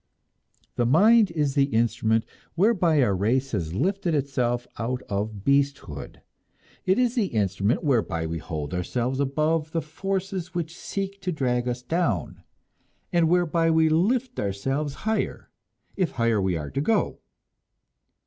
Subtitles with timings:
[0.77, 6.21] The mind is the instrument whereby our race has lifted itself out of beasthood.
[6.87, 11.67] It is the instrument whereby we hold ourselves above the forces which seek to drag
[11.67, 12.41] us down,
[13.13, 15.51] and whereby we shall lift ourselves higher,
[15.95, 17.19] if higher we are to go.